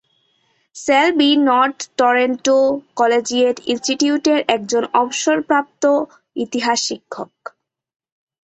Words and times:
সেলবি 0.75 1.29
North 1.47 1.79
Toronto 1.97 2.57
Collegiate 2.99 3.57
ইন্সটিটিউটের 3.71 4.39
একজন 4.55 4.83
অবসরপ্রাপ্ত 5.01 5.83
ইতিহাস 6.35 6.79
শিক্ষক। 6.87 7.31